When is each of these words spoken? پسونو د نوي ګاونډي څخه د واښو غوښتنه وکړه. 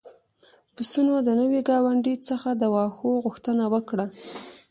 پسونو 0.75 1.13
د 1.27 1.29
نوي 1.41 1.61
ګاونډي 1.69 2.15
څخه 2.29 2.49
د 2.55 2.63
واښو 2.73 3.11
غوښتنه 3.25 3.63
وکړه. 3.73 4.05